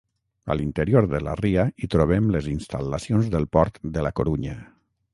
A 0.53 0.55
l'interior 0.61 1.07
de 1.11 1.19
la 1.25 1.35
ria 1.41 1.67
hi 1.83 1.91
trobem 1.97 2.33
les 2.39 2.49
instal·lacions 2.55 3.31
del 3.37 3.49
port 3.59 3.81
de 3.99 4.09
la 4.09 4.17
Corunya. 4.23 4.61